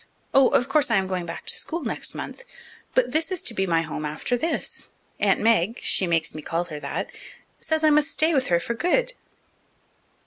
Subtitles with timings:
[0.33, 2.43] Oh, of course I am going back to school next month,
[2.95, 4.89] but this is to be my home after this.
[5.19, 7.11] Aunt Meg she makes me call her that
[7.59, 9.13] says I must stay with her for good."